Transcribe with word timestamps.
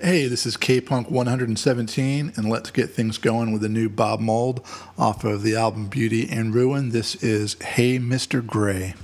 Hey, 0.00 0.28
this 0.28 0.46
is 0.46 0.56
KPunk 0.56 1.10
117, 1.10 2.34
and 2.36 2.48
let's 2.48 2.70
get 2.70 2.90
things 2.90 3.18
going 3.18 3.50
with 3.50 3.62
the 3.62 3.68
new 3.68 3.88
Bob 3.88 4.20
Mould 4.20 4.64
off 4.96 5.24
of 5.24 5.42
the 5.42 5.56
album 5.56 5.88
Beauty 5.88 6.28
and 6.30 6.54
Ruin. 6.54 6.90
This 6.90 7.16
is 7.16 7.54
Hey 7.60 7.98
Mr. 7.98 8.46
Grey. 8.46 8.94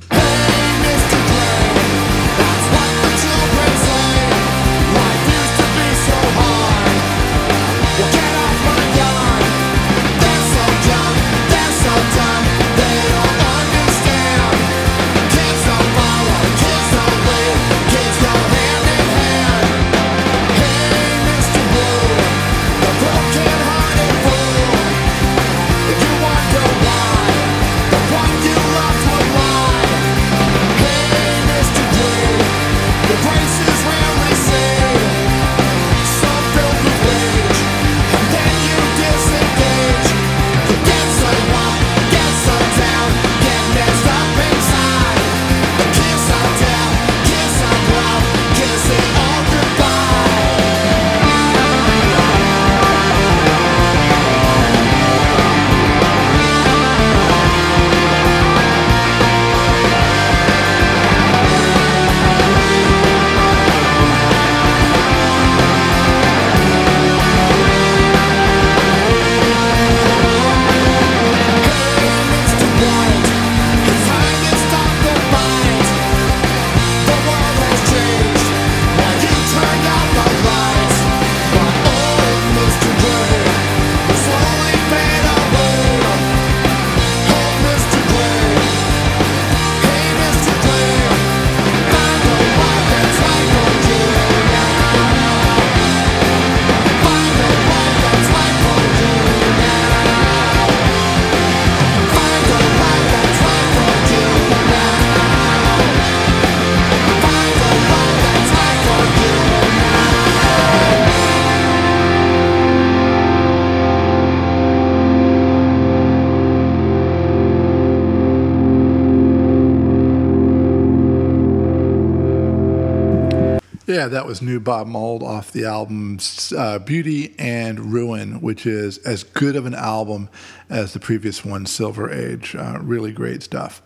Yeah, 124.04 124.08
that 124.08 124.26
was 124.26 124.42
new 124.42 124.60
Bob 124.60 124.86
Mould 124.86 125.22
off 125.22 125.50
the 125.50 125.64
albums 125.64 126.52
uh, 126.52 126.78
Beauty 126.78 127.34
and 127.38 127.90
Ruin, 127.90 128.42
which 128.42 128.66
is 128.66 128.98
as 128.98 129.22
good 129.22 129.56
of 129.56 129.64
an 129.64 129.72
album 129.72 130.28
as 130.68 130.92
the 130.92 131.00
previous 131.00 131.42
one, 131.42 131.64
Silver 131.64 132.12
Age. 132.12 132.54
Uh, 132.54 132.80
really 132.82 133.12
great 133.12 133.42
stuff. 133.42 133.80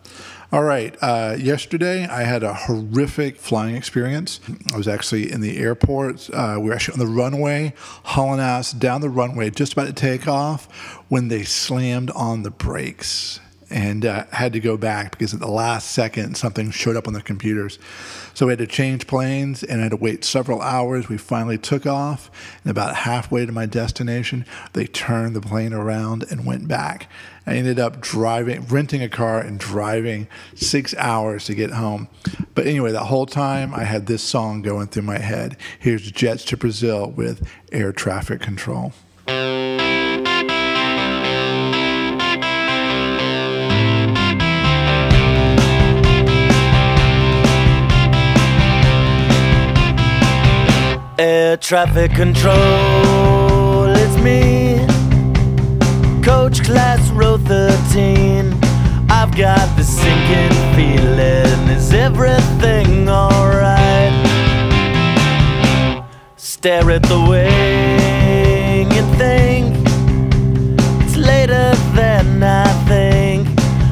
All 0.51 0.65
right. 0.65 0.97
Uh, 1.01 1.37
yesterday, 1.39 2.05
I 2.05 2.25
had 2.25 2.43
a 2.43 2.53
horrific 2.53 3.37
flying 3.37 3.77
experience. 3.77 4.41
I 4.75 4.77
was 4.77 4.89
actually 4.89 5.31
in 5.31 5.41
the 5.41 5.57
airport. 5.59 6.29
Uh, 6.31 6.57
we 6.59 6.71
were 6.71 6.75
actually 6.75 7.01
on 7.01 7.07
the 7.07 7.15
runway, 7.15 7.75
hauling 7.79 8.41
ass 8.41 8.73
down 8.73 9.01
the 9.01 9.09
runway, 9.09 9.51
just 9.51 9.75
about 9.75 9.87
to 9.87 9.93
take 9.93 10.27
off, 10.27 10.67
when 11.09 11.29
they 11.29 11.45
slammed 11.45 12.11
on 12.11 12.43
the 12.43 12.51
brakes 12.51 13.39
and 13.71 14.05
uh, 14.05 14.25
had 14.33 14.53
to 14.53 14.61
go 14.61 14.77
back 14.77 15.13
because 15.13 15.35
at 15.35 15.41
the 15.41 15.49
last 15.49 15.91
second 15.91 16.37
something 16.37 16.71
showed 16.71 16.97
up 16.97 17.07
on 17.07 17.15
the 17.15 17.23
computers. 17.23 17.79
So 18.35 18.47
we 18.47 18.53
had 18.53 18.59
to 18.61 18.67
change 18.67 19.07
planes 19.07 19.63
and 19.63 19.81
I 19.81 19.85
had 19.85 19.91
to 19.91 19.97
wait 19.97 20.25
several 20.25 20.61
hours. 20.61 21.09
We 21.09 21.19
finally 21.19 21.59
took 21.59 21.87
off, 21.87 22.31
and 22.63 22.71
about 22.71 22.95
halfway 22.95 23.45
to 23.47 23.53
my 23.53 23.67
destination, 23.67 24.45
they 24.73 24.87
turned 24.87 25.35
the 25.35 25.41
plane 25.41 25.73
around 25.73 26.25
and 26.31 26.47
went 26.47 26.69
back. 26.69 27.11
I 27.47 27.55
ended 27.55 27.81
up 27.81 28.01
driving, 28.01 28.67
renting 28.67 29.03
a 29.03 29.09
car 29.09 29.41
and 29.41 29.59
driving 29.59 30.29
six 30.55 30.95
hours 30.97 31.47
to 31.47 31.55
get 31.55 31.71
home. 31.71 32.09
But 32.55 32.67
anyway, 32.67 32.93
the 32.93 33.05
whole 33.05 33.27
time 33.27 33.75
I 33.75 33.85
had 33.85 34.07
this 34.07 34.23
song 34.23 34.61
going 34.61 34.89
through 34.89 35.05
my 35.05 35.19
head. 35.19 35.57
Here's 35.79 36.11
Jets 36.11 36.45
to 36.45 36.57
Brazil 36.57 37.11
with 37.11 37.49
Air 37.73 37.93
Traffic 37.93 38.41
Control. 38.41 38.93
Air 51.21 51.57
traffic 51.57 52.13
control, 52.13 53.89
it's 53.89 54.17
me. 54.23 54.79
Coach 56.23 56.63
class 56.63 57.11
row 57.11 57.37
13. 57.39 58.55
I've 59.11 59.37
got 59.37 59.67
the 59.77 59.83
sinking 59.83 60.55
feeling. 60.77 61.77
Is 61.77 61.93
everything 61.93 63.09
alright? 63.09 64.15
Stare 66.37 66.89
at 66.93 67.03
the 67.03 67.19
wing 67.29 68.87
and 68.93 69.19
think 69.19 69.75
it's 71.03 71.17
later 71.17 71.75
than 71.97 72.45
I 72.45 72.69
think. 72.87 73.49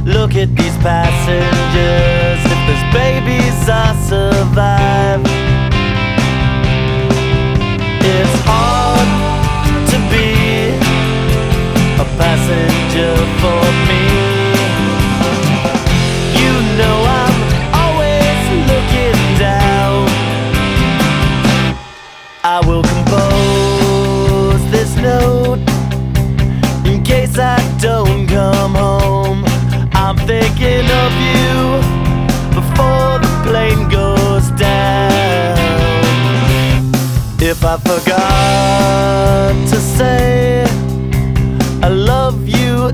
Look 0.07 0.37
at 0.37 0.55
these 0.55 0.77
passengers. 0.77 2.39
If 2.53 2.61
there's 2.69 2.95
babies, 2.95 3.69
I 3.69 3.97
survive. 4.09 5.36
Passenger 12.19 13.15
for 13.41 13.63
me. 13.89 14.03
You 16.41 16.53
know 16.79 16.97
I'm 17.23 17.37
always 17.83 18.41
looking 18.71 19.21
down. 19.39 20.09
I 22.45 22.61
will 22.67 22.83
compose 22.83 24.63
this 24.71 24.97
note 24.97 25.61
in 26.87 27.03
case 27.03 27.39
I 27.39 27.59
don't 27.81 28.27
come 28.27 28.75
home. 28.75 29.45
I'm 29.93 30.17
thinking 30.27 30.87
of 31.05 31.13
you 31.31 31.81
before 32.55 33.19
the 33.25 33.33
plane 33.45 33.89
goes 33.89 34.51
down. 34.51 35.57
If 37.39 37.65
I 37.65 37.77
forgot 37.79 39.53
to 39.69 39.77
say 39.77 40.65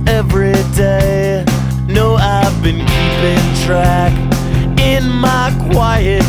every 0.07 0.53
day, 0.75 1.45
no, 1.87 2.15
I've 2.15 2.63
been 2.63 2.79
keeping 2.79 3.65
track 3.65 4.13
in 4.81 5.09
my 5.09 5.53
quiet 5.71 6.23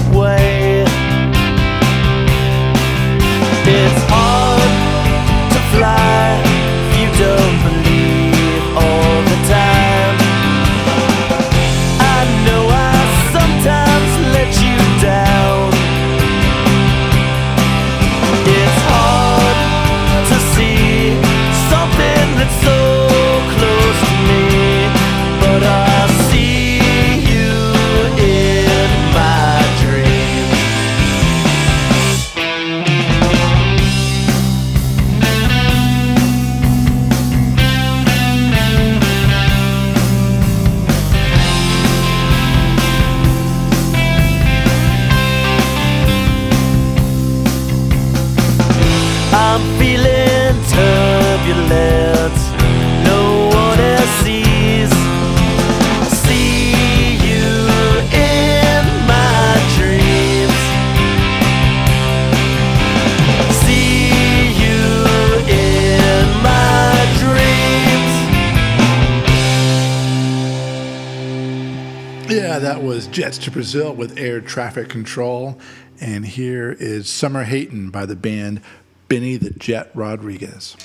Jets 73.23 73.37
to 73.37 73.51
Brazil 73.51 73.95
with 73.95 74.19
air 74.19 74.41
traffic 74.41 74.89
control. 74.89 75.57
And 76.01 76.25
here 76.25 76.73
is 76.77 77.07
Summer 77.07 77.45
Hatin' 77.45 77.89
by 77.89 78.05
the 78.05 78.17
band 78.17 78.59
Benny 79.07 79.37
the 79.37 79.51
Jet 79.51 79.89
Rodriguez. 79.93 80.75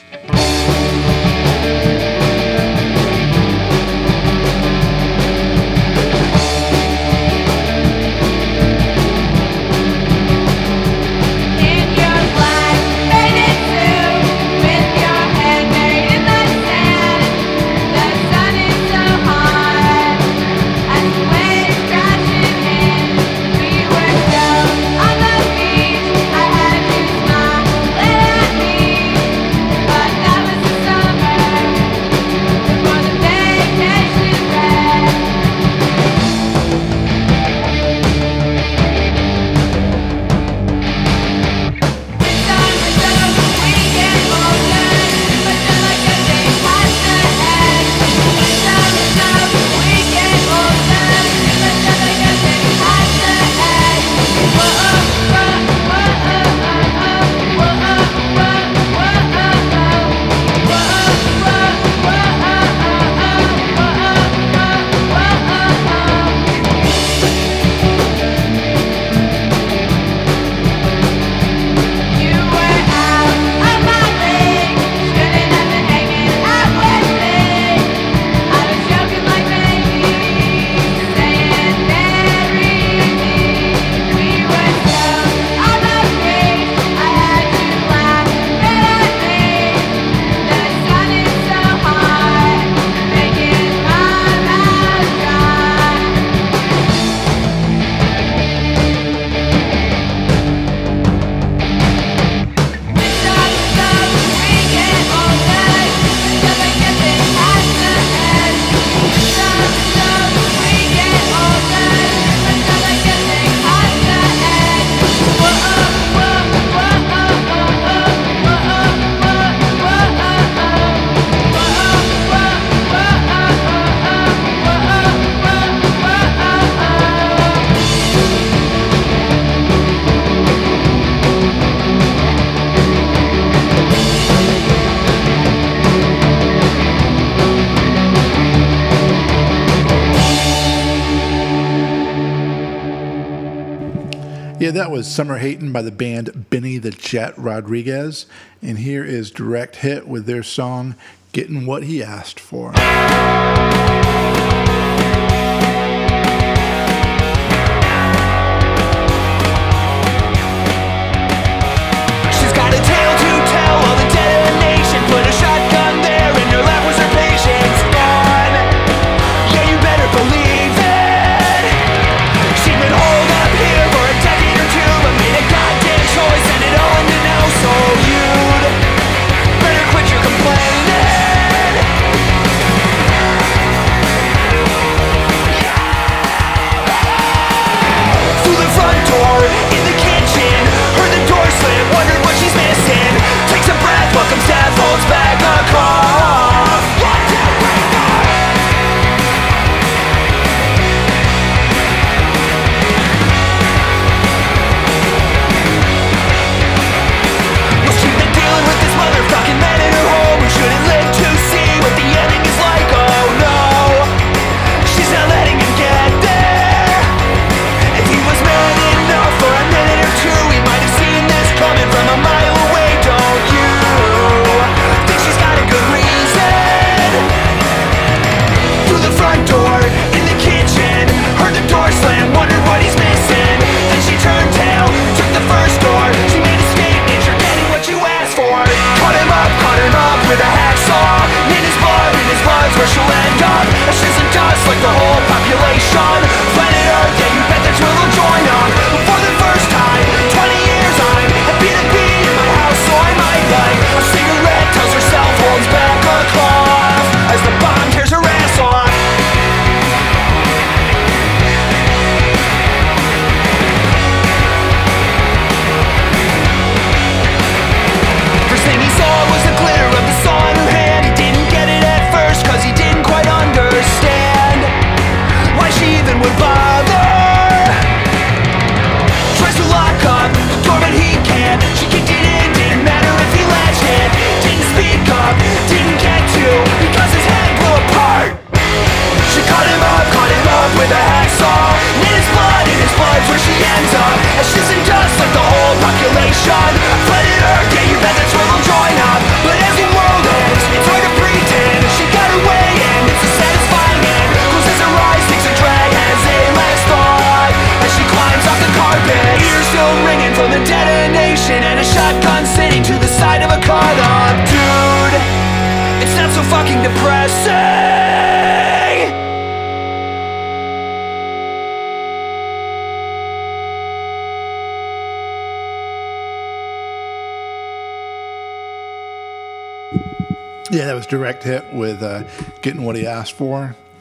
Was 144.98 145.06
Summer 145.06 145.36
Hatin' 145.36 145.70
by 145.70 145.80
the 145.80 145.92
band 145.92 146.50
Benny 146.50 146.76
the 146.76 146.90
Jet 146.90 147.38
Rodriguez. 147.38 148.26
And 148.60 148.80
here 148.80 149.04
is 149.04 149.30
Direct 149.30 149.76
Hit 149.76 150.08
with 150.08 150.26
their 150.26 150.42
song 150.42 150.96
Getting 151.30 151.66
What 151.66 151.84
He 151.84 152.02
Asked 152.02 152.40
For. 152.40 152.72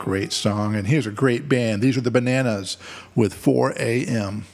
Great 0.07 0.31
song. 0.31 0.73
And 0.73 0.87
here's 0.87 1.05
a 1.05 1.11
great 1.11 1.49
band. 1.49 1.81
These 1.81 1.97
are 1.97 2.01
the 2.01 2.09
Bananas 2.09 2.77
with 3.13 3.33
4 3.33 3.71
a.m. 3.71 4.45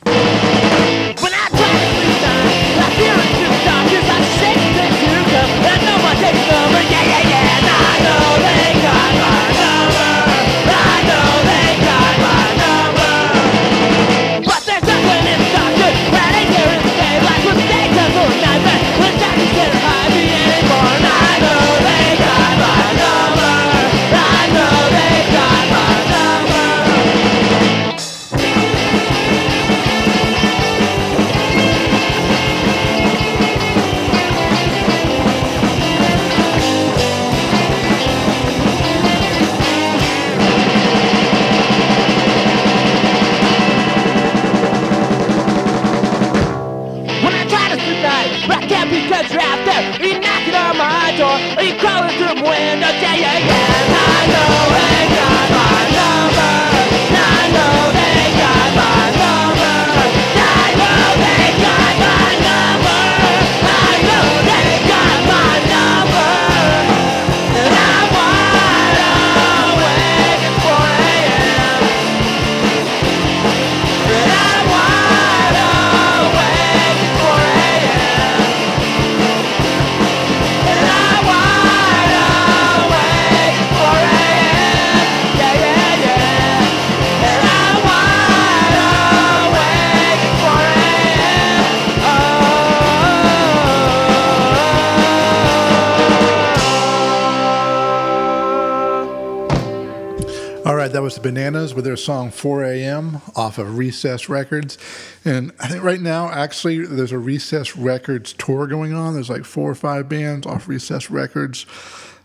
All 100.65 100.75
right, 100.75 100.91
that 100.91 101.01
was 101.01 101.15
the 101.15 101.21
Bananas 101.21 101.73
with 101.73 101.83
their 101.83 101.97
song 101.97 102.31
4 102.31 102.63
a.m. 102.63 103.21
off 103.35 103.57
of 103.57 103.77
Recess 103.77 104.29
Records. 104.29 104.77
And 105.25 105.51
I 105.59 105.67
think 105.67 105.83
right 105.83 105.99
now, 105.99 106.29
actually, 106.29 106.85
there's 106.85 107.11
a 107.11 107.17
Recess 107.17 107.75
Records 107.75 108.31
tour 108.31 108.65
going 108.67 108.93
on. 108.93 109.13
There's 109.13 109.29
like 109.29 109.43
four 109.43 109.69
or 109.69 109.75
five 109.75 110.07
bands 110.07 110.47
off 110.47 110.69
Recess 110.69 111.11
Records. 111.11 111.65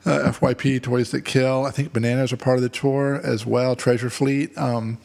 Uh, 0.06 0.30
FYP, 0.32 0.80
Toys 0.82 1.10
That 1.10 1.22
Kill. 1.22 1.66
I 1.66 1.70
think 1.70 1.92
Bananas 1.92 2.32
are 2.32 2.36
part 2.36 2.56
of 2.56 2.62
the 2.62 2.68
tour 2.68 3.20
as 3.22 3.44
well, 3.44 3.74
Treasure 3.76 4.08
Fleet. 4.08 4.56
Um, 4.56 4.98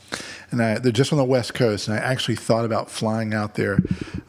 and 0.51 0.61
I, 0.61 0.77
they're 0.77 0.91
just 0.91 1.11
on 1.11 1.17
the 1.17 1.25
West 1.25 1.55
Coast. 1.55 1.87
And 1.87 1.97
I 1.97 1.99
actually 1.99 2.35
thought 2.35 2.63
about 2.63 2.91
flying 2.91 3.33
out 3.33 3.55
there 3.55 3.79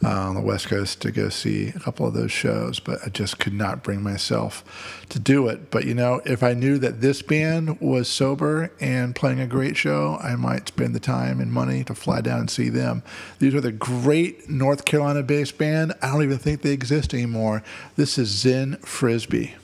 uh, 0.03 0.09
on 0.09 0.35
the 0.35 0.41
West 0.41 0.67
Coast 0.67 1.01
to 1.01 1.11
go 1.11 1.29
see 1.29 1.69
a 1.69 1.79
couple 1.79 2.07
of 2.07 2.13
those 2.13 2.31
shows, 2.31 2.79
but 2.79 2.99
I 3.05 3.09
just 3.09 3.39
could 3.39 3.53
not 3.53 3.83
bring 3.83 4.01
myself 4.01 5.05
to 5.09 5.19
do 5.19 5.47
it. 5.47 5.69
But 5.69 5.85
you 5.85 5.93
know, 5.93 6.21
if 6.25 6.41
I 6.43 6.53
knew 6.53 6.79
that 6.79 6.99
this 6.99 7.21
band 7.21 7.79
was 7.79 8.07
sober 8.07 8.71
and 8.79 9.15
playing 9.15 9.39
a 9.39 9.47
great 9.47 9.77
show, 9.77 10.17
I 10.21 10.35
might 10.35 10.67
spend 10.67 10.95
the 10.95 10.99
time 10.99 11.39
and 11.39 11.51
money 11.51 11.83
to 11.83 11.95
fly 11.95 12.21
down 12.21 12.39
and 12.39 12.49
see 12.49 12.69
them. 12.69 13.03
These 13.39 13.53
are 13.53 13.61
the 13.61 13.71
great 13.71 14.49
North 14.49 14.83
Carolina 14.85 15.23
based 15.23 15.57
band. 15.57 15.93
I 16.01 16.11
don't 16.11 16.23
even 16.23 16.39
think 16.39 16.63
they 16.63 16.71
exist 16.71 17.13
anymore. 17.13 17.63
This 17.95 18.17
is 18.17 18.29
Zen 18.29 18.77
Frisbee. 18.77 19.55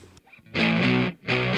Thank 0.54 1.18
you. 1.28 1.51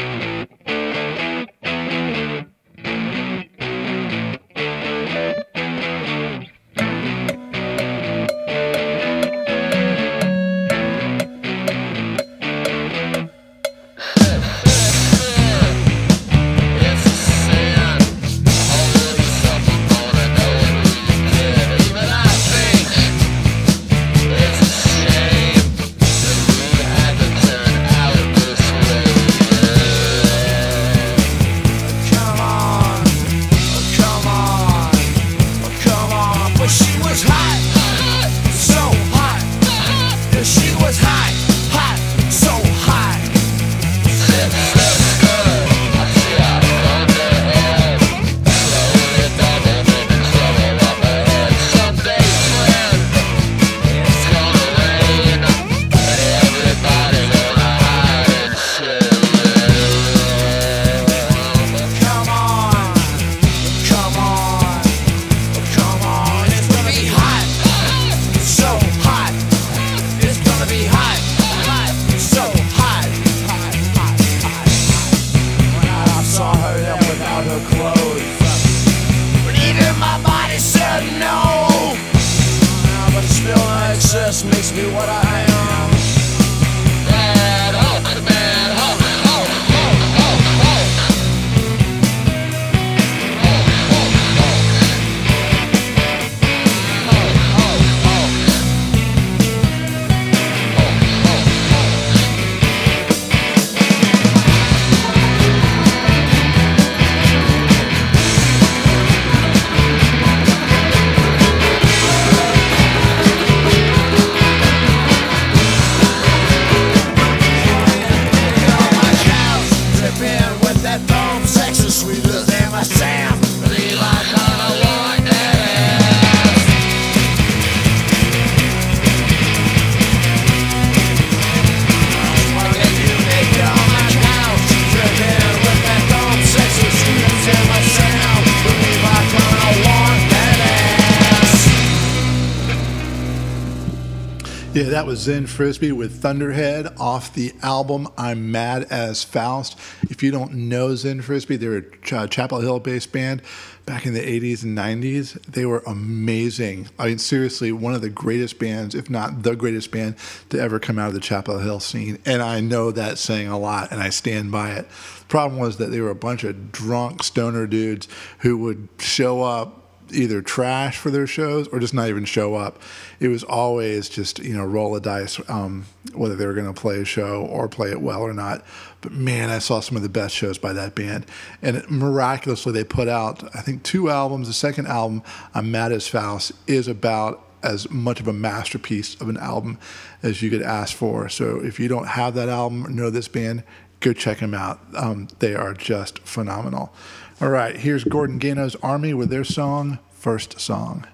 Okay, 144.84 144.90
that 144.90 145.06
was 145.06 145.20
Zen 145.20 145.46
Frisbee 145.46 145.92
with 145.92 146.20
Thunderhead 146.20 146.98
off 146.98 147.32
the 147.32 147.54
album 147.62 148.06
I'm 148.18 148.52
Mad 148.52 148.82
as 148.90 149.24
Faust. 149.24 149.78
If 150.10 150.22
you 150.22 150.30
don't 150.30 150.52
know 150.52 150.94
Zen 150.94 151.22
Frisbee, 151.22 151.56
they're 151.56 151.78
a 151.78 151.96
Ch- 152.02 152.12
uh, 152.12 152.26
Chapel 152.26 152.60
Hill 152.60 152.80
based 152.80 153.10
band 153.10 153.40
back 153.86 154.04
in 154.04 154.12
the 154.12 154.20
80s 154.20 154.62
and 154.62 154.76
90s. 154.76 155.40
They 155.46 155.64
were 155.64 155.82
amazing. 155.86 156.88
I 156.98 157.06
mean, 157.06 157.18
seriously, 157.18 157.72
one 157.72 157.94
of 157.94 158.02
the 158.02 158.10
greatest 158.10 158.58
bands, 158.58 158.94
if 158.94 159.08
not 159.08 159.42
the 159.42 159.56
greatest 159.56 159.90
band, 159.90 160.16
to 160.50 160.60
ever 160.60 160.78
come 160.78 160.98
out 160.98 161.08
of 161.08 161.14
the 161.14 161.20
Chapel 161.20 161.60
Hill 161.60 161.80
scene. 161.80 162.18
And 162.26 162.42
I 162.42 162.60
know 162.60 162.90
that 162.90 163.16
saying 163.16 163.48
a 163.48 163.58
lot, 163.58 163.90
and 163.90 164.02
I 164.02 164.10
stand 164.10 164.52
by 164.52 164.72
it. 164.72 164.86
The 165.20 165.26
problem 165.28 165.58
was 165.58 165.78
that 165.78 165.92
they 165.92 166.02
were 166.02 166.10
a 166.10 166.14
bunch 166.14 166.44
of 166.44 166.72
drunk 166.72 167.22
stoner 167.22 167.66
dudes 167.66 168.06
who 168.40 168.58
would 168.58 168.90
show 168.98 169.40
up 169.40 169.83
either 170.12 170.42
trash 170.42 170.96
for 170.96 171.11
their 171.11 171.26
shows 171.26 171.68
or 171.68 171.78
just 171.78 171.94
not 171.94 172.08
even 172.08 172.25
show 172.25 172.54
up. 172.54 172.80
It 173.20 173.28
was 173.28 173.44
always 173.44 174.08
just 174.08 174.38
you 174.38 174.54
know 174.54 174.64
roll 174.64 174.94
a 174.94 175.00
dice 175.00 175.40
um, 175.49 175.87
whether 176.12 176.37
they 176.37 176.46
were 176.46 176.54
going 176.54 176.73
to 176.73 176.80
play 176.80 177.00
a 177.00 177.04
show 177.04 177.42
or 177.42 177.68
play 177.68 177.90
it 177.90 178.00
well 178.00 178.23
or 178.23 178.32
not. 178.32 178.64
But 179.00 179.12
man, 179.12 179.50
I 179.50 179.58
saw 179.58 179.80
some 179.80 179.96
of 179.96 180.02
the 180.02 180.08
best 180.08 180.34
shows 180.34 180.58
by 180.58 180.73
that 180.73 180.94
band, 180.94 181.26
and 181.62 181.88
miraculously 181.90 182.73
they 182.73 182.84
put 182.84 183.08
out 183.08 183.44
I 183.54 183.61
think 183.61 183.82
two 183.82 184.11
albums. 184.11 184.49
The 184.49 184.54
second 184.54 184.87
album, 184.87 185.23
"I'm 185.54 185.70
Mad 185.70 185.92
as 185.92 186.08
Faust," 186.08 186.52
is 186.66 186.88
about 186.88 187.44
as 187.62 187.90
much 187.90 188.20
of 188.20 188.28
a 188.28 188.32
masterpiece 188.32 189.18
of 189.20 189.28
an 189.28 189.38
album 189.38 189.78
as 190.23 190.42
you 190.42 190.50
could 190.50 190.62
ask 190.62 190.94
for. 190.94 191.28
So 191.30 191.61
if 191.64 191.80
you 191.80 191.88
don't 191.88 192.08
have 192.08 192.34
that 192.34 192.50
album 192.50 192.87
or 192.87 192.90
know 192.90 193.08
this 193.08 193.26
band, 193.26 193.64
go 194.00 194.12
check 194.12 194.38
them 194.38 194.54
out. 194.54 194.78
Um, 194.94 195.28
they 195.38 195.54
are 195.54 195.73
just 195.73 196.19
phenomenal. 196.21 196.93
All 197.40 197.49
right, 197.49 197.76
here's 197.76 198.04
Gordon 198.04 198.38
Gano's 198.38 198.76
Army 198.76 199.12
with 199.12 199.28
their 199.28 199.42
song, 199.42 199.99
First 200.12 200.60
Song. 200.60 201.04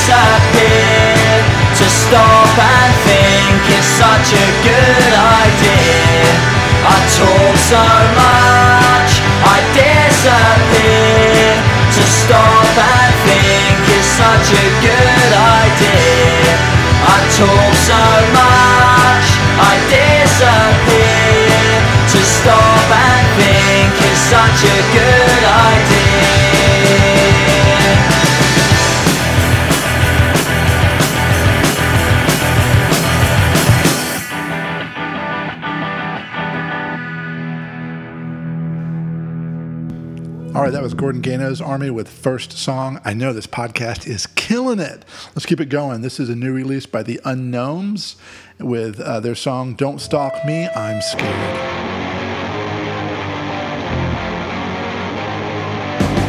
Disappear 0.00 1.44
To 1.76 1.86
stop 1.88 2.56
and 2.56 2.92
think 3.04 3.62
is 3.78 3.84
such 3.84 4.32
a 4.32 4.48
good 4.64 5.12
idea. 5.44 6.32
I 6.80 6.96
talk 7.16 7.56
so 7.72 7.84
much, 8.16 9.12
I 9.44 9.58
disappear. 9.76 11.52
To 11.96 12.02
stop 12.20 12.76
and 12.96 13.12
think 13.28 13.80
is 13.98 14.08
such 14.20 14.48
a 14.56 14.66
good 14.84 15.32
idea. 15.64 16.52
I 17.04 17.18
talk 17.36 17.74
so 17.88 18.00
much, 18.36 18.49
was 41.50 41.60
Army 41.60 41.90
with 41.90 42.06
First 42.06 42.52
Song. 42.52 43.00
I 43.04 43.12
know 43.12 43.32
this 43.32 43.48
podcast 43.48 44.06
is 44.06 44.28
killing 44.38 44.78
it. 44.78 45.04
Let's 45.34 45.46
keep 45.46 45.60
it 45.60 45.66
going. 45.66 46.00
This 46.00 46.20
is 46.20 46.28
a 46.28 46.36
new 46.36 46.52
release 46.52 46.86
by 46.86 47.02
the 47.02 47.18
UnGnomes 47.24 48.14
with 48.60 49.00
uh, 49.00 49.18
their 49.18 49.34
song 49.34 49.74
Don't 49.74 50.00
Stalk 50.00 50.32
Me, 50.46 50.68
I'm 50.68 51.02
Scared. 51.02 51.26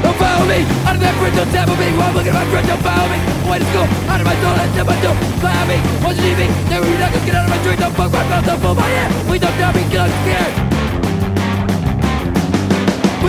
Don't 0.02 0.18
follow 0.18 0.50
me. 0.50 0.66
Out 0.90 0.98
of 0.98 1.02
that 1.06 1.14
bridge, 1.22 1.36
don't 1.38 1.52
tap 1.54 1.70
on 1.70 1.78
me. 1.78 1.86
While 1.94 2.10
I'm 2.10 2.16
looking 2.16 2.34
at 2.34 2.42
my 2.42 2.50
friend, 2.50 2.68
don't 2.68 2.82
follow 2.82 3.06
me. 3.14 3.22
Way 3.46 3.60
to 3.62 3.66
go, 3.78 3.84
out 4.10 4.18
of 4.18 4.26
my 4.26 4.34
door, 4.42 4.58
that's 4.58 4.74
never 4.74 4.98
do 5.06 5.14
Follow 5.38 5.66
me, 5.70 5.78
you 5.78 6.24
leave 6.24 6.38
me 6.40 6.48
Never 6.70 6.88
you're 6.90 6.98
not 6.98 7.14
gonna 7.14 7.26
get 7.26 7.36
out 7.36 7.46
of 7.46 7.50
my 7.52 7.62
drink 7.64 7.80
Don't 7.80 7.94
fuck 7.94 8.12
my 8.12 8.24
mouth, 8.30 8.46
don't 8.46 8.62
pull 8.62 8.76
my 8.76 8.82
hair 8.82 9.10
Please 9.28 9.42
don't 9.42 9.54
tell 9.58 9.74
me, 9.74 9.82
I'm 9.84 10.10
scared 10.24 10.71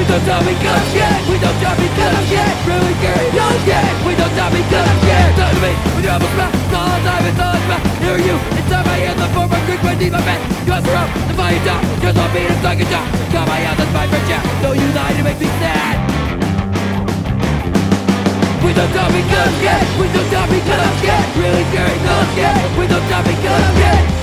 Please 0.03 0.19
don't 0.19 0.27
tell 0.27 0.43
me, 0.43 0.55
cause 0.59 0.67
I'm 0.67 0.87
scared 0.91 1.23
Please 1.31 1.43
don't 1.47 1.59
tell 1.63 1.77
me, 1.79 1.87
cause 1.95 2.11
I'm 2.11 2.27
scared 2.27 2.57
Really 2.67 2.95
scared, 2.99 3.27
you're 3.39 3.55
scared 3.63 3.95
Please 4.03 4.19
don't 4.19 4.35
tell 4.35 4.51
me, 4.51 4.61
cause 4.67 4.83
I'm 4.83 4.99
scared 4.99 5.31
Talk 5.39 5.51
to 5.55 5.61
me, 5.63 5.73
when 5.95 6.03
you're 6.03 6.17
almost 6.19 6.35
back 6.43 6.51
It's 6.59 6.75
all 6.75 6.91
the 6.91 6.99
time, 7.07 7.23
it's 7.31 7.39
all 7.39 7.55
it's 7.55 7.67
about 7.71 7.83
Hear 8.03 8.19
you, 8.19 8.37
inside 8.59 8.83
my 8.83 8.99
ears 8.99 9.15
The 9.15 9.29
form 9.31 9.47
of 9.55 9.63
creek 9.63 9.79
beneath 9.79 10.11
my 10.11 10.19
bed. 10.27 10.43
You 10.67 10.75
for 10.75 10.91
help, 10.91 11.07
the 11.31 11.35
fire 11.39 11.63
down 11.63 11.83
so 12.03 12.25
mean, 12.35 12.51
it's 12.51 12.65
like 12.67 12.83
a 12.83 12.87
job 12.91 13.07
Call 13.31 13.47
my 13.47 13.63
house, 13.63 13.79
that's 13.79 13.95
my 13.95 14.05
friend, 14.11 14.27
yeah. 14.27 14.43
Don't 14.59 14.75
you 14.75 14.89
lie 14.91 15.15
to 15.15 15.23
make 15.23 15.39
me 15.39 15.47
sad. 15.63 15.95
We 18.59 18.71
don't 18.75 18.91
tell 18.91 19.07
me 19.07 19.23
cause 19.23 19.39
I'm 19.39 19.55
scared 19.63 19.87
We 20.03 20.07
don't 20.11 20.29
tell 20.35 20.47
me 20.51 20.59
cause 20.67 20.83
I'm 20.83 20.97
scared 20.99 21.27
Really 21.39 21.65
scared 21.71 21.99
cause 22.03 22.11
I'm 22.11 22.27
scared 22.35 22.71
We 22.75 22.85
don't 22.91 23.07
tell 23.07 23.23
me 23.23 23.35
cause 23.39 23.55
I'm 23.55 23.75
scared 23.79 24.22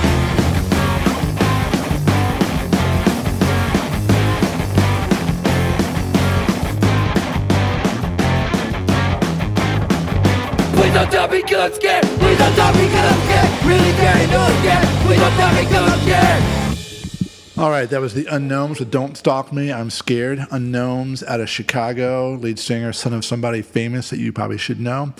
Please 10.80 10.94
don't 10.94 11.12
tell 11.12 11.28
me 11.28 11.42
cause 11.42 11.74
scared 11.74 12.04
Please 12.04 12.38
don't 12.38 12.54
tell 12.54 12.72
me 12.72 12.88
cause 12.88 13.22
scared 13.24 13.64
Really 13.66 13.92
no 14.28 14.48
scared 14.60 15.18
don't 15.18 15.36
tell 15.36 15.52
me 15.52 15.66
cause 15.66 16.02
scared 16.02 17.58
All 17.58 17.68
right, 17.68 17.90
that 17.90 18.00
was 18.00 18.14
the 18.14 18.24
UnGnomes 18.24 18.78
with 18.78 18.90
Don't 18.90 19.14
Stalk 19.14 19.52
Me, 19.52 19.70
I'm 19.70 19.90
Scared. 19.90 20.38
UnGnomes 20.38 21.22
out 21.26 21.40
of 21.40 21.50
Chicago, 21.50 22.32
lead 22.32 22.58
singer, 22.58 22.94
son 22.94 23.12
of 23.12 23.26
somebody 23.26 23.60
famous 23.60 24.08
that 24.08 24.20
you 24.20 24.32
probably 24.32 24.56
should 24.56 24.80
know. 24.80 25.12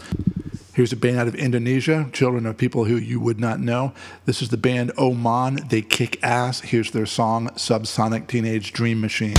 Here's 0.73 0.95
a 0.95 0.97
band 0.97 1.19
out 1.19 1.29
of 1.29 1.35
Indonesia, 1.35 2.09
children 2.11 2.47
of 2.47 2.57
people 2.57 2.87
who 2.87 2.97
you 2.97 3.21
would 3.21 3.39
not 3.39 3.61
know. 3.61 3.93
This 4.25 4.41
is 4.41 4.49
the 4.49 4.57
band 4.57 4.93
Auman. 4.97 5.69
They 5.69 5.83
kick 5.83 6.19
ass. 6.23 6.61
Here's 6.61 6.93
their 6.93 7.05
song, 7.05 7.49
Subsonic 7.49 8.29
Teenage 8.29 8.73
Dream 8.73 8.99
Machine. 8.99 9.37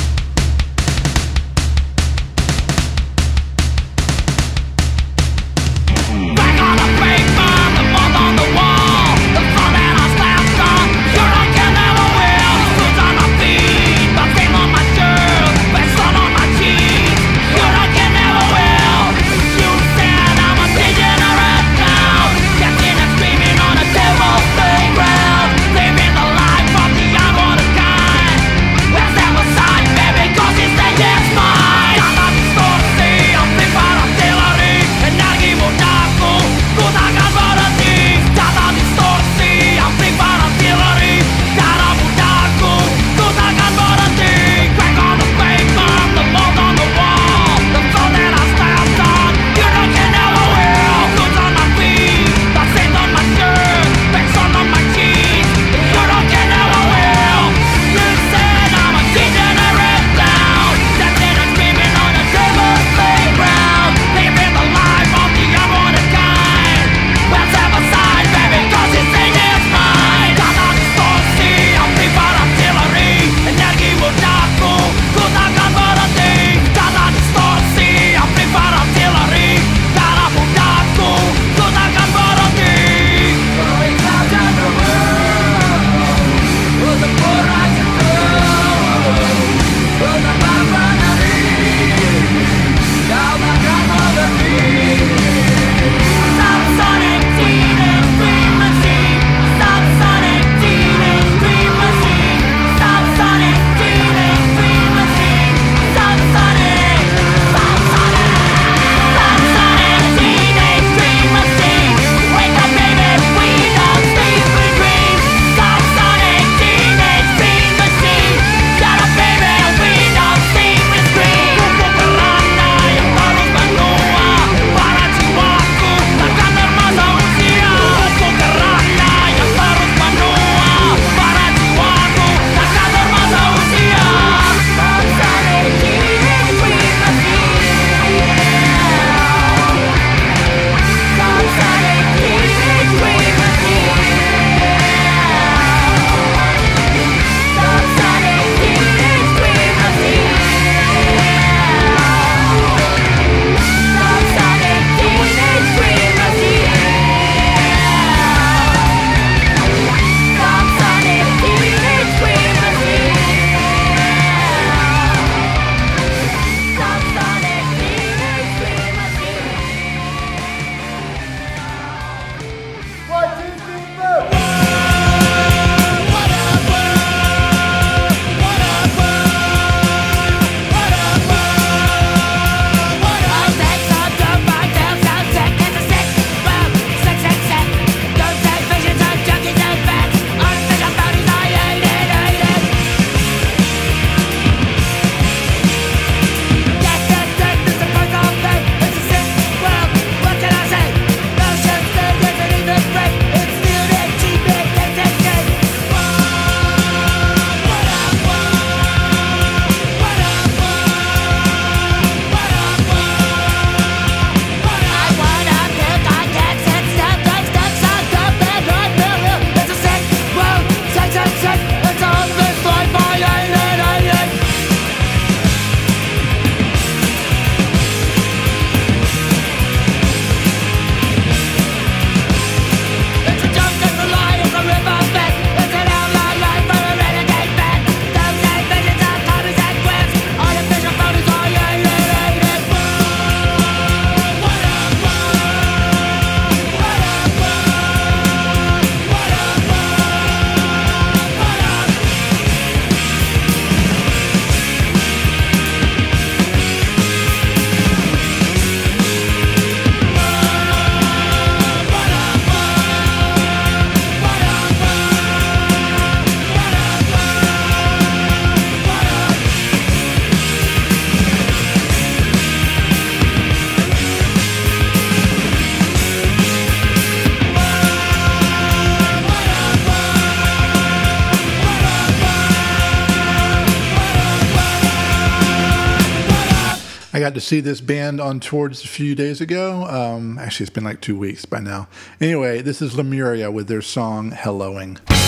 To 287.33 287.41
see 287.41 287.59
this 287.59 287.81
band 287.81 288.19
on 288.19 288.39
tours 288.39 288.83
a 288.83 288.87
few 288.87 289.15
days 289.15 289.41
ago. 289.41 289.85
Um, 289.85 290.37
actually, 290.37 290.65
it's 290.65 290.73
been 290.73 290.83
like 290.83 291.01
two 291.01 291.17
weeks 291.17 291.45
by 291.45 291.59
now. 291.59 291.87
Anyway, 292.19 292.61
this 292.61 292.81
is 292.81 292.95
Lemuria 292.95 293.51
with 293.51 293.67
their 293.67 293.81
song 293.81 294.31
"Helloing." 294.31 295.20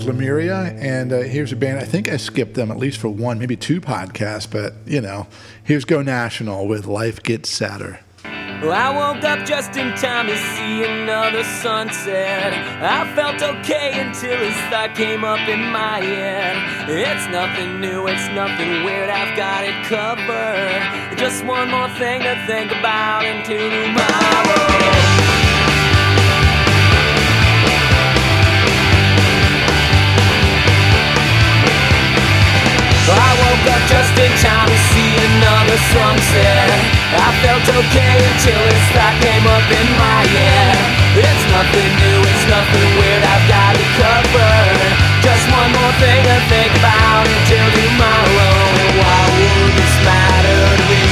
Was 0.00 0.14
Lemuria, 0.14 0.74
and 0.78 1.12
uh, 1.12 1.20
here's 1.20 1.52
a 1.52 1.56
band. 1.56 1.78
I 1.78 1.84
think 1.84 2.08
I 2.08 2.16
skipped 2.16 2.54
them 2.54 2.70
at 2.70 2.78
least 2.78 2.98
for 2.98 3.08
one, 3.08 3.38
maybe 3.38 3.56
two 3.56 3.80
podcasts, 3.80 4.50
but 4.50 4.74
you 4.86 5.00
know, 5.00 5.26
here's 5.62 5.84
Go 5.84 6.00
National 6.00 6.66
with 6.66 6.86
"Life 6.86 7.22
Gets 7.22 7.50
Sadder." 7.50 8.00
Well, 8.24 8.72
I 8.72 8.90
woke 8.90 9.24
up 9.24 9.46
just 9.46 9.76
in 9.76 9.94
time 9.96 10.26
to 10.26 10.36
see 10.36 10.84
another 10.84 11.44
sunset. 11.44 12.52
I 12.82 13.14
felt 13.14 13.42
okay 13.42 14.00
until 14.00 14.38
this 14.38 14.56
thought 14.68 14.94
came 14.94 15.24
up 15.24 15.46
in 15.48 15.60
my 15.70 16.00
head. 16.00 16.88
It's 16.88 17.26
nothing 17.28 17.80
new, 17.80 18.06
it's 18.06 18.28
nothing 18.28 18.84
weird, 18.84 19.08
I've 19.08 19.36
got 19.36 19.64
it 19.64 19.84
covered. 19.86 21.18
Just 21.18 21.44
one 21.44 21.70
more 21.70 21.88
thing 21.98 22.20
to 22.22 22.36
think 22.46 22.70
about 22.70 23.24
until 23.24 23.70
tomorrow. 23.70 24.69
Another 35.70 35.86
sunset. 35.94 36.70
I 37.14 37.30
felt 37.46 37.62
okay 37.62 38.16
until 38.18 38.58
this 38.58 38.86
thought 38.90 39.14
came 39.22 39.46
up 39.46 39.66
in 39.70 39.86
my 39.94 40.22
head. 40.26 40.74
It's 41.14 41.44
nothing 41.46 41.90
new, 41.94 42.18
it's 42.26 42.46
nothing 42.50 42.90
weird, 42.98 43.22
I've 43.22 43.46
got 43.46 43.78
it 43.78 43.90
covered. 43.94 44.78
Just 45.22 45.46
one 45.46 45.70
more 45.70 45.94
thing 46.02 46.22
to 46.26 46.36
think 46.50 46.74
about 46.74 47.22
until 47.22 47.66
tomorrow. 47.70 48.58
Why 48.98 49.22
would 49.38 49.72
this 49.78 49.96
matter 50.02 50.58
to 50.74 50.84
me? 50.90 51.02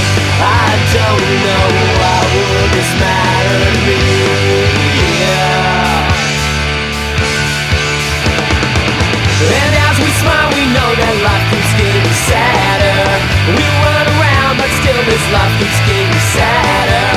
I 0.42 0.75
don't 0.90 1.29
know. 1.47 1.66
Why 2.03 2.18
would 2.35 2.71
this 2.75 2.90
matter 2.99 3.62
to 3.62 3.81
me? 3.87 4.67
Life 15.33 15.55
keeps 15.61 15.81
getting 15.85 16.21
sadder. 16.33 17.09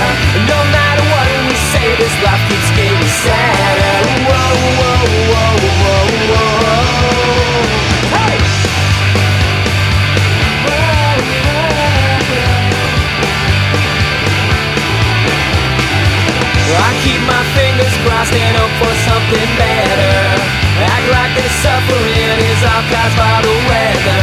No 0.47 0.59
matter 0.75 1.03
what 1.11 1.27
we 1.47 1.55
say, 1.71 1.95
this 1.95 2.15
life 2.23 2.43
keeps 2.49 2.69
getting 2.75 3.07
sadder. 3.23 3.95
Whoa, 4.27 4.51
whoa, 4.79 5.05
whoa, 5.31 5.55
whoa, 5.81 6.05
whoa. 6.31 6.51
Hey! 8.15 8.35
I 16.71 16.91
keep 17.03 17.21
my 17.23 17.43
fingers 17.55 17.95
crossed 18.03 18.33
and 18.33 18.55
hope 18.59 18.75
for 18.81 18.93
something 19.07 19.49
better. 19.55 20.17
Act 20.83 21.07
like 21.15 21.31
this 21.39 21.53
suffering 21.63 22.39
is 22.49 22.61
all 22.63 22.83
caused 22.91 23.15
by 23.17 23.41
the 23.45 23.55
weather. 23.69 24.20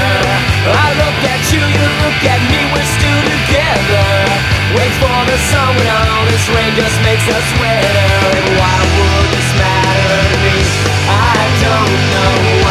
The 5.28 5.36
sun 5.52 5.76
when 5.76 5.86
all 5.86 6.24
this 6.24 6.48
rain 6.48 6.72
just 6.74 6.96
makes 7.04 7.26
us 7.28 7.48
wetter. 7.60 8.08
And 8.32 8.48
why 8.56 8.76
would 8.96 9.28
this 9.36 9.50
matter 9.60 10.16
to 10.32 10.38
me? 10.40 10.56
I 11.04 11.36
don't 11.60 11.92
know. 12.12 12.67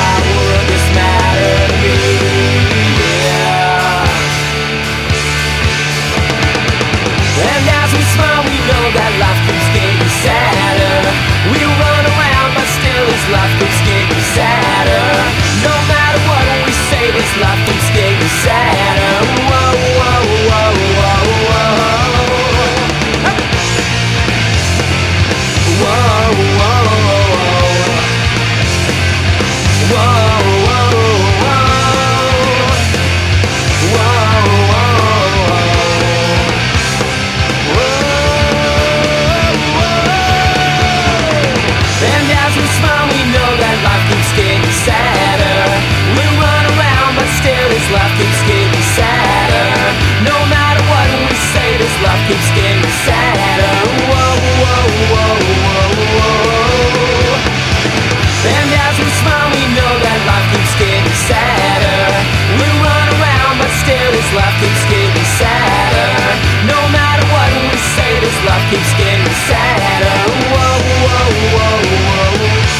Keeps 68.69 68.91
getting 68.97 69.25
sadder. 69.47 70.17
Whoa, 70.51 70.79
whoa, 71.07 71.31
whoa, 71.55 71.79
whoa. 71.87 72.77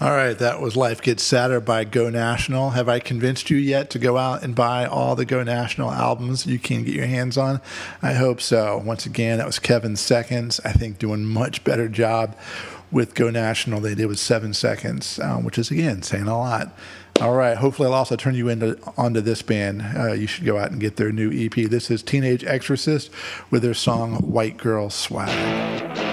All 0.00 0.12
right, 0.12 0.38
that 0.38 0.60
was 0.60 0.76
Life 0.76 1.02
Gets 1.02 1.24
Sadder 1.24 1.58
by 1.58 1.82
Go 1.82 2.08
National. 2.10 2.70
Have 2.70 2.88
I 2.88 3.00
convinced 3.00 3.50
you 3.50 3.56
yet 3.56 3.90
to 3.90 3.98
go 3.98 4.16
out 4.16 4.44
and 4.44 4.54
buy 4.54 4.86
all 4.86 5.16
the 5.16 5.24
Go 5.24 5.42
National 5.42 5.90
albums 5.90 6.46
you 6.46 6.60
can 6.60 6.84
get 6.84 6.94
your 6.94 7.06
hands 7.06 7.36
on? 7.36 7.60
I 8.00 8.12
hope 8.12 8.40
so. 8.40 8.78
Once 8.78 9.04
again, 9.04 9.38
that 9.38 9.46
was 9.46 9.58
Kevin 9.58 9.96
Seconds. 9.96 10.60
I 10.64 10.70
think 10.70 11.00
doing 11.00 11.24
much 11.24 11.64
better 11.64 11.88
job 11.88 12.36
with 12.92 13.16
Go 13.16 13.30
National 13.30 13.80
than 13.80 13.90
they 13.90 13.96
did 13.96 14.06
with 14.06 14.20
Seven 14.20 14.54
Seconds, 14.54 15.18
um, 15.18 15.42
which 15.42 15.58
is 15.58 15.72
again 15.72 16.02
saying 16.02 16.28
a 16.28 16.38
lot. 16.38 16.72
All 17.20 17.34
right, 17.34 17.56
hopefully 17.56 17.86
I'll 17.88 17.94
also 17.94 18.14
turn 18.14 18.36
you 18.36 18.48
into 18.48 18.78
onto 18.96 19.20
this 19.20 19.42
band. 19.42 19.82
Uh, 19.96 20.12
you 20.12 20.28
should 20.28 20.44
go 20.44 20.56
out 20.56 20.70
and 20.70 20.80
get 20.80 20.94
their 20.94 21.10
new 21.10 21.32
EP. 21.32 21.68
This 21.68 21.90
is 21.90 22.00
Teenage 22.00 22.44
Exorcist 22.44 23.10
with 23.50 23.62
their 23.62 23.74
song 23.74 24.14
White 24.18 24.56
Girl 24.56 24.88
Swag. 24.88 26.07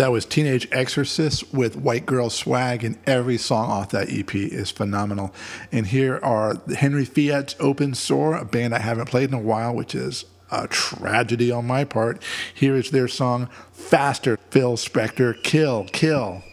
That 0.00 0.12
was 0.12 0.24
Teenage 0.24 0.66
Exorcist 0.72 1.52
with 1.52 1.76
White 1.76 2.06
Girl 2.06 2.30
Swag, 2.30 2.84
and 2.84 2.96
every 3.06 3.36
song 3.36 3.70
off 3.70 3.90
that 3.90 4.10
EP 4.10 4.34
is 4.34 4.70
phenomenal. 4.70 5.34
And 5.70 5.88
here 5.88 6.18
are 6.22 6.56
Henry 6.74 7.04
Fiat's 7.04 7.54
Open 7.60 7.92
Sore, 7.92 8.34
a 8.34 8.46
band 8.46 8.74
I 8.74 8.78
haven't 8.78 9.10
played 9.10 9.28
in 9.28 9.34
a 9.34 9.38
while, 9.38 9.74
which 9.74 9.94
is 9.94 10.24
a 10.50 10.68
tragedy 10.68 11.52
on 11.52 11.66
my 11.66 11.84
part. 11.84 12.22
Here 12.54 12.76
is 12.76 12.92
their 12.92 13.08
song 13.08 13.50
Faster, 13.72 14.38
Phil 14.48 14.78
Spector, 14.78 15.34
Kill, 15.42 15.84
Kill. 15.92 16.44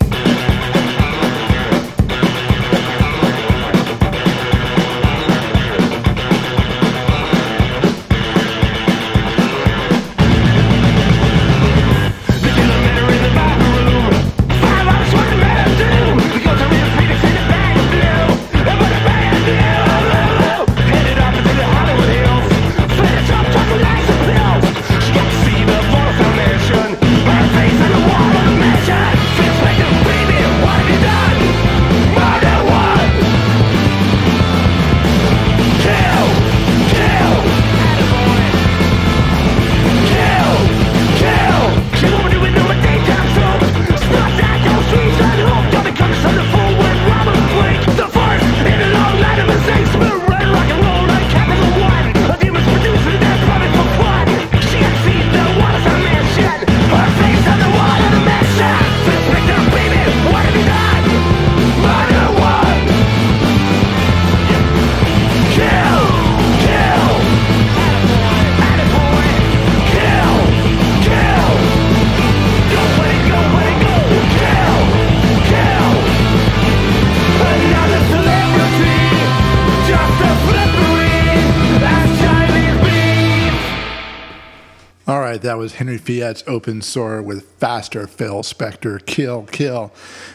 Right, 85.37 85.43
that 85.43 85.59
was 85.59 85.75
Henry 85.75 85.99
Fiat's 85.99 86.43
Open 86.47 86.81
Sore 86.81 87.21
with 87.21 87.47
Faster, 87.59 88.07
Phil 88.07 88.41
Spector, 88.41 89.05
Kill, 89.05 89.43
Kill. 89.43 89.93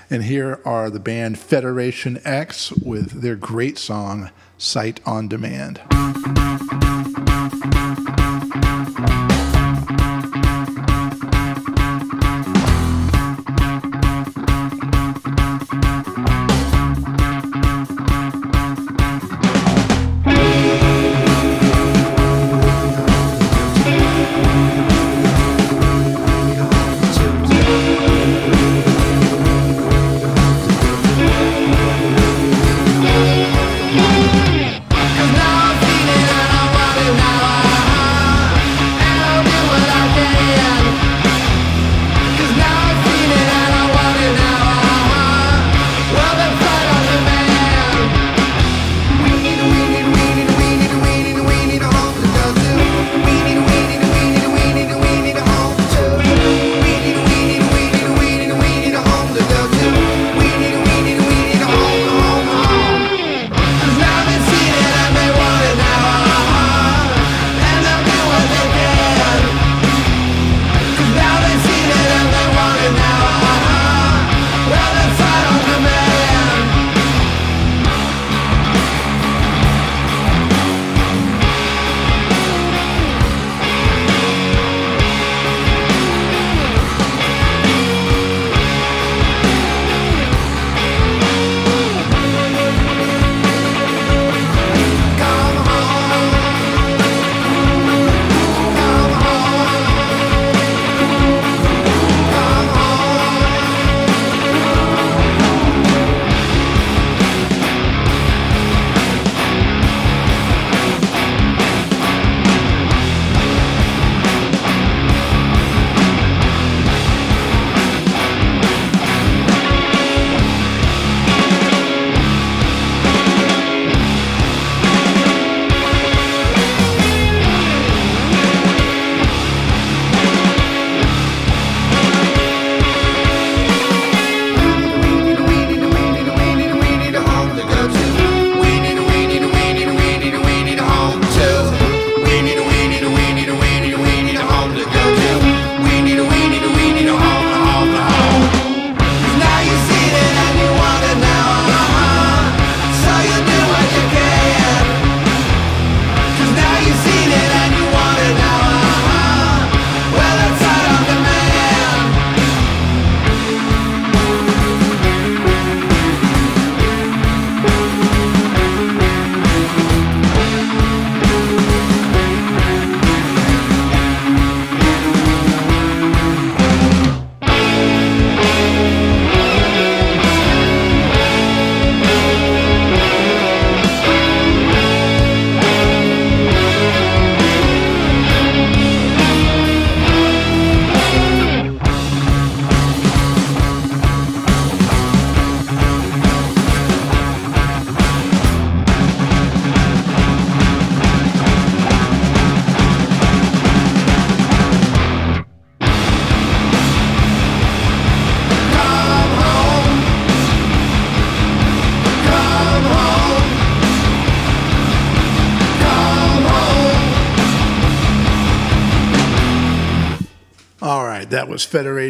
And 0.08 0.22
here 0.22 0.60
are 0.64 0.90
the 0.90 1.00
band 1.00 1.40
Federation 1.40 2.20
X 2.24 2.70
with 2.70 3.20
their 3.20 3.34
great 3.34 3.78
song, 3.78 4.30
Sight 4.58 5.00
on 5.04 5.26
Demand. 5.26 5.80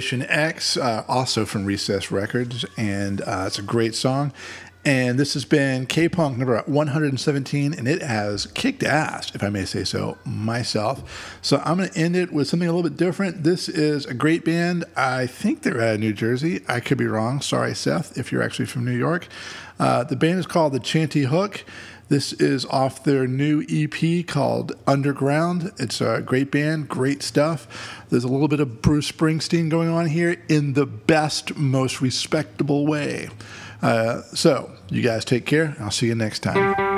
Was 0.03 0.11
Federation 0.11 0.29
X, 0.29 0.77
uh, 0.77 1.05
also 1.07 1.45
from 1.45 1.65
Recess 1.65 2.11
Records, 2.11 2.65
and 2.77 3.21
uh, 3.21 3.45
it's 3.47 3.61
a 3.61 3.63
great 3.63 3.95
song. 3.95 4.33
And 4.85 5.17
this 5.17 5.35
has 5.35 5.45
been 5.45 5.87
KPunk 5.87 6.39
number 6.39 6.61
117, 6.67 7.73
and 7.73 7.87
it 7.87 8.03
has 8.03 8.47
kicked 8.47 8.83
ass, 8.83 9.33
if 9.33 9.45
I 9.45 9.49
may 9.49 9.65
say 9.65 9.85
so, 9.85 10.19
myself. 10.25 11.39
So 11.41 11.63
I'm 11.65 11.77
going 11.77 11.91
to 11.91 11.97
end 11.97 12.17
it 12.17 12.33
with 12.33 12.49
something 12.49 12.69
a 12.69 12.73
little 12.73 12.91
bit 12.91 12.99
different. 12.99 13.45
This 13.45 13.69
is 13.69 14.05
a 14.05 14.15
great 14.15 14.45
band. 14.45 14.85
I 14.97 15.29
think 15.29 15.63
they're 15.63 15.81
out 15.81 15.95
of 15.95 16.01
New 16.01 16.13
Jersey. 16.13 16.65
I 16.67 16.81
could 16.81 16.99
be 16.99 17.07
wrong. 17.07 17.41
Sorry, 17.41 17.73
Seth, 17.73 18.19
if 18.19 18.33
you're 18.33 18.43
actually 18.43 18.67
from 18.67 18.85
New 18.85 18.97
York. 18.97 19.29
Uh, 19.79 20.03
the 20.03 20.17
band 20.17 20.41
is 20.41 20.47
called 20.47 20.73
the 20.73 20.81
Chantey 20.81 21.27
Hook. 21.27 21.65
This 22.09 22.33
is 22.35 22.67
off 22.67 23.05
their 23.05 23.27
new 23.27 23.65
EP 23.69 24.27
called 24.27 24.73
Underground. 24.87 25.73
It's 25.79 26.01
a 26.01 26.21
great 26.21 26.51
band, 26.51 26.89
great 26.89 27.23
stuff. 27.23 28.05
There's 28.11 28.25
a 28.25 28.29
little 28.29 28.49
bit 28.49 28.61
of 28.61 28.83
Bruce 28.83 29.11
Springsteen 29.11 29.71
going 29.71 29.89
on 29.89 30.07
here 30.07 30.37
in 30.49 30.75
the 30.75 30.87
best, 30.87 31.57
most 31.57 32.01
respectable 32.01 32.87
way. 32.87 33.31
Uh, 33.81 34.23
so, 34.35 34.71
you 34.91 35.03
guys 35.03 35.25
take 35.25 35.47
care. 35.47 35.75
I'll 35.81 35.91
see 35.91 36.07
you 36.07 36.15
next 36.15 36.41
time. 36.41 36.92